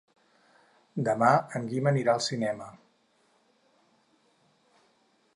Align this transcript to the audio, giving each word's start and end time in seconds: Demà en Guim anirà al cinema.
Demà 1.09 1.27
en 1.59 1.67
Guim 1.73 1.89
anirà 1.91 2.15
al 2.17 2.23
cinema. 2.27 2.69